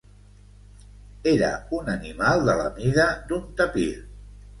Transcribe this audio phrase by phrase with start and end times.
[1.31, 1.49] Era
[1.79, 3.87] un animal de la mida d'un tapir.